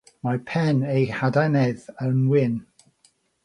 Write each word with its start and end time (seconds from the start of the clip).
Mae 0.27 0.39
pen 0.51 0.79
eu 0.93 1.03
hadenydd 1.19 1.87
yn 2.09 2.27
wyn. 2.35 2.61